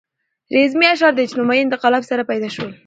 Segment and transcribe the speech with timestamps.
[0.55, 2.71] رزمي اشعار له اجتماعي انقلاب سره پیدا شول.